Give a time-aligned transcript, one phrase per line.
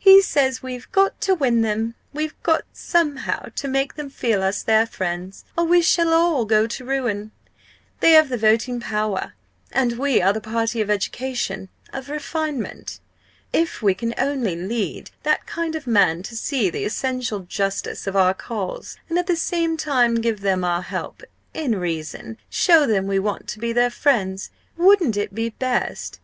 [0.00, 1.94] He says we've got to win them.
[2.12, 6.66] We've got somehow to make them feel us their friends or we shall all go
[6.66, 7.30] to ruin!
[8.00, 9.34] They have the voting power
[9.70, 12.98] and we are the party of education, of refinement.
[13.52, 18.16] If we can only lead that kind of man to see the essential justice of
[18.16, 21.22] our cause and at the same time give them our help
[21.54, 26.16] in reason show them we want to be their friends wouldn't it be best?